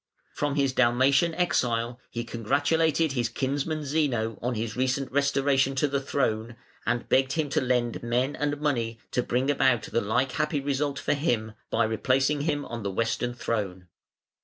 [0.33, 6.01] From his Dalmatian exile he congratulated his kinsman Zeno on his recent restoration to the
[6.01, 6.55] throne,
[6.87, 10.97] and begged him to lend men and money to bring about the like happy result
[10.97, 13.89] for him by replacing him on the Western throne.